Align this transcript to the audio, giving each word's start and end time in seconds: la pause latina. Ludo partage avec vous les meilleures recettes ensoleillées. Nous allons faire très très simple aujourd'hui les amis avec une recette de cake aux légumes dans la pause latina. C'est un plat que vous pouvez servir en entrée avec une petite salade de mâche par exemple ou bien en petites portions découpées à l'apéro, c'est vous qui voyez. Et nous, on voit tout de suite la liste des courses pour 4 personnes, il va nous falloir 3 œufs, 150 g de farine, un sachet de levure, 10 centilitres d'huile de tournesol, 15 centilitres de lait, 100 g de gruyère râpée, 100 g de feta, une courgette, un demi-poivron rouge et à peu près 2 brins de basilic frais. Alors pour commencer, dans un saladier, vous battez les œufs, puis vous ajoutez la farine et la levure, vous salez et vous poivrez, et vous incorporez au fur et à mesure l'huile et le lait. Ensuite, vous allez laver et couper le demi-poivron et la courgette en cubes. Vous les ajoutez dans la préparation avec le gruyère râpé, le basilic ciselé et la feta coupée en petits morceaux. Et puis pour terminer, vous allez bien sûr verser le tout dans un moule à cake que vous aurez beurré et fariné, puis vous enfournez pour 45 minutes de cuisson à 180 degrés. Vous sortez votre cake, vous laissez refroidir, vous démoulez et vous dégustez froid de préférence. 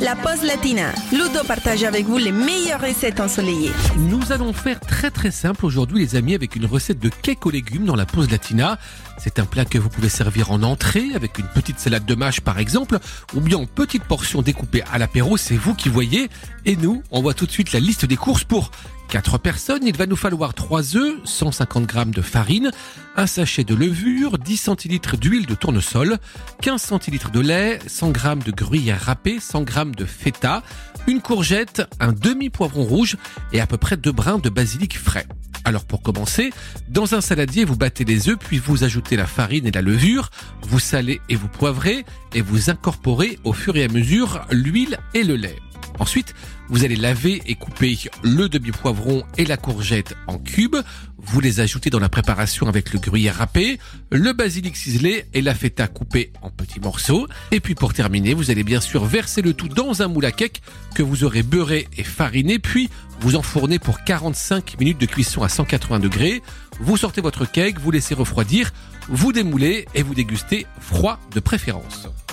la 0.00 0.14
pause 0.14 0.42
latina. 0.42 0.92
Ludo 1.10 1.42
partage 1.46 1.82
avec 1.84 2.04
vous 2.04 2.18
les 2.18 2.32
meilleures 2.32 2.80
recettes 2.80 3.20
ensoleillées. 3.20 3.70
Nous 3.96 4.32
allons 4.32 4.52
faire 4.52 4.78
très 4.80 5.10
très 5.10 5.30
simple 5.30 5.64
aujourd'hui 5.64 6.00
les 6.00 6.16
amis 6.16 6.34
avec 6.34 6.56
une 6.56 6.66
recette 6.66 6.98
de 6.98 7.08
cake 7.08 7.46
aux 7.46 7.50
légumes 7.50 7.86
dans 7.86 7.94
la 7.94 8.04
pause 8.04 8.30
latina. 8.30 8.78
C'est 9.18 9.38
un 9.38 9.46
plat 9.46 9.64
que 9.64 9.78
vous 9.78 9.88
pouvez 9.88 10.08
servir 10.08 10.50
en 10.50 10.62
entrée 10.62 11.06
avec 11.14 11.38
une 11.38 11.46
petite 11.46 11.78
salade 11.78 12.04
de 12.04 12.14
mâche 12.14 12.40
par 12.40 12.58
exemple 12.58 12.98
ou 13.34 13.40
bien 13.40 13.58
en 13.58 13.66
petites 13.66 14.04
portions 14.04 14.42
découpées 14.42 14.84
à 14.92 14.98
l'apéro, 14.98 15.36
c'est 15.36 15.56
vous 15.56 15.74
qui 15.74 15.88
voyez. 15.88 16.28
Et 16.66 16.76
nous, 16.76 17.02
on 17.10 17.22
voit 17.22 17.34
tout 17.34 17.46
de 17.46 17.52
suite 17.52 17.72
la 17.72 17.80
liste 17.80 18.04
des 18.04 18.16
courses 18.16 18.44
pour 18.44 18.70
4 19.08 19.38
personnes, 19.38 19.86
il 19.86 19.96
va 19.96 20.06
nous 20.06 20.16
falloir 20.16 20.52
3 20.52 20.96
œufs, 20.96 21.20
150 21.24 21.90
g 21.90 22.04
de 22.06 22.22
farine, 22.22 22.70
un 23.16 23.26
sachet 23.26 23.64
de 23.64 23.74
levure, 23.74 24.38
10 24.38 24.56
centilitres 24.56 25.16
d'huile 25.16 25.46
de 25.46 25.54
tournesol, 25.54 26.18
15 26.62 26.82
centilitres 26.82 27.30
de 27.30 27.40
lait, 27.40 27.78
100 27.86 28.14
g 28.14 28.20
de 28.44 28.50
gruyère 28.50 29.00
râpée, 29.00 29.38
100 29.40 29.66
g 29.66 29.84
de 29.96 30.04
feta, 30.04 30.62
une 31.06 31.20
courgette, 31.20 31.82
un 32.00 32.12
demi-poivron 32.12 32.84
rouge 32.84 33.16
et 33.52 33.60
à 33.60 33.66
peu 33.66 33.76
près 33.76 33.96
2 33.96 34.10
brins 34.12 34.38
de 34.38 34.50
basilic 34.50 34.98
frais. 34.98 35.26
Alors 35.64 35.84
pour 35.84 36.02
commencer, 36.02 36.50
dans 36.88 37.14
un 37.14 37.20
saladier, 37.20 37.64
vous 37.64 37.76
battez 37.76 38.04
les 38.04 38.28
œufs, 38.28 38.38
puis 38.38 38.58
vous 38.58 38.84
ajoutez 38.84 39.16
la 39.16 39.26
farine 39.26 39.66
et 39.66 39.72
la 39.72 39.82
levure, 39.82 40.30
vous 40.62 40.78
salez 40.78 41.20
et 41.28 41.34
vous 41.34 41.48
poivrez, 41.48 42.04
et 42.34 42.40
vous 42.40 42.70
incorporez 42.70 43.38
au 43.44 43.52
fur 43.52 43.76
et 43.76 43.84
à 43.84 43.88
mesure 43.88 44.46
l'huile 44.50 44.98
et 45.14 45.24
le 45.24 45.34
lait. 45.34 45.58
Ensuite, 45.98 46.34
vous 46.68 46.84
allez 46.84 46.96
laver 46.96 47.42
et 47.46 47.54
couper 47.54 47.98
le 48.22 48.48
demi-poivron 48.48 49.24
et 49.38 49.44
la 49.44 49.56
courgette 49.56 50.14
en 50.26 50.38
cubes. 50.38 50.76
Vous 51.18 51.40
les 51.40 51.60
ajoutez 51.60 51.90
dans 51.90 51.98
la 51.98 52.08
préparation 52.08 52.68
avec 52.68 52.92
le 52.92 52.98
gruyère 52.98 53.36
râpé, 53.36 53.78
le 54.12 54.32
basilic 54.32 54.76
ciselé 54.76 55.24
et 55.34 55.42
la 55.42 55.54
feta 55.54 55.88
coupée 55.88 56.32
en 56.42 56.50
petits 56.50 56.80
morceaux. 56.80 57.26
Et 57.50 57.60
puis 57.60 57.74
pour 57.74 57.94
terminer, 57.94 58.34
vous 58.34 58.50
allez 58.50 58.62
bien 58.62 58.80
sûr 58.80 59.04
verser 59.04 59.42
le 59.42 59.54
tout 59.54 59.68
dans 59.68 60.02
un 60.02 60.08
moule 60.08 60.26
à 60.26 60.32
cake 60.32 60.62
que 60.94 61.02
vous 61.02 61.24
aurez 61.24 61.42
beurré 61.42 61.88
et 61.96 62.04
fariné, 62.04 62.58
puis 62.58 62.88
vous 63.20 63.36
enfournez 63.36 63.78
pour 63.78 64.04
45 64.04 64.78
minutes 64.78 65.00
de 65.00 65.06
cuisson 65.06 65.42
à 65.42 65.48
180 65.48 65.98
degrés. 65.98 66.42
Vous 66.80 66.96
sortez 66.96 67.20
votre 67.20 67.50
cake, 67.50 67.80
vous 67.80 67.90
laissez 67.90 68.14
refroidir, 68.14 68.72
vous 69.08 69.32
démoulez 69.32 69.86
et 69.94 70.02
vous 70.02 70.14
dégustez 70.14 70.66
froid 70.80 71.18
de 71.34 71.40
préférence. 71.40 72.08